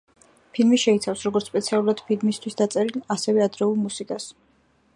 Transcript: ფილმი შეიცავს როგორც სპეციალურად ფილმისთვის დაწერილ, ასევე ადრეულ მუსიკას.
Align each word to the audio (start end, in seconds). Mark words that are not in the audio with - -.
ფილმი 0.53 0.77
შეიცავს 0.83 1.25
როგორც 1.27 1.49
სპეციალურად 1.51 2.01
ფილმისთვის 2.07 2.57
დაწერილ, 2.63 3.05
ასევე 3.17 3.45
ადრეულ 3.49 3.77
მუსიკას. 3.83 4.27